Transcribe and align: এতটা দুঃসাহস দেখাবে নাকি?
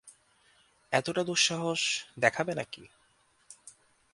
এতটা 0.93 1.21
দুঃসাহস 1.23 1.81
দেখাবে 2.17 2.51
নাকি? 2.55 2.83